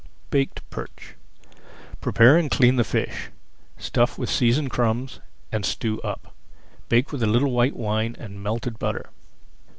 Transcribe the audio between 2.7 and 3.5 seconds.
the fish,